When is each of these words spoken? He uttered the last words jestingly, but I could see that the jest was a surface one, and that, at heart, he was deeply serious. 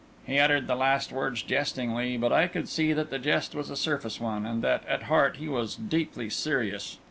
He 0.25 0.39
uttered 0.39 0.65
the 0.65 0.73
last 0.75 1.11
words 1.11 1.43
jestingly, 1.43 2.17
but 2.17 2.33
I 2.33 2.47
could 2.47 2.67
see 2.67 2.91
that 2.91 3.11
the 3.11 3.19
jest 3.19 3.53
was 3.53 3.69
a 3.69 3.75
surface 3.75 4.19
one, 4.19 4.47
and 4.47 4.63
that, 4.63 4.83
at 4.87 5.03
heart, 5.03 5.35
he 5.37 5.47
was 5.47 5.75
deeply 5.75 6.27
serious. 6.27 6.97